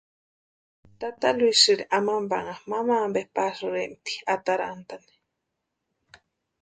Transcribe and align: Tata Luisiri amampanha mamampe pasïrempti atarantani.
Tata 0.99 1.29
Luisiri 1.37 1.83
amampanha 1.97 2.53
mamampe 2.69 3.21
pasïrempti 3.35 4.13
atarantani. 4.33 5.13